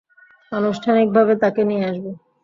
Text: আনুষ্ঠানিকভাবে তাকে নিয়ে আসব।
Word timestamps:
আনুষ্ঠানিকভাবে 0.51 1.33
তাকে 1.35 1.61
নিয়ে 1.63 1.83
আসব। 1.85 2.05